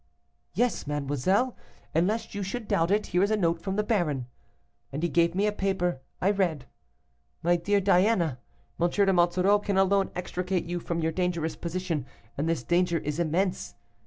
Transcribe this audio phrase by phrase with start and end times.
[0.55, 1.55] 'Yes, mademoiselle,
[1.93, 4.25] and lest you should doubt it, here is a note from the baron,'
[4.91, 6.01] and he gave me a paper.
[6.19, 6.65] I read
[7.43, 8.39] "'MY DEAR DIANA,
[8.81, 8.89] M.
[8.89, 13.75] de Monsoreau can alone extricate you from your dangerous position, and this danger is immense.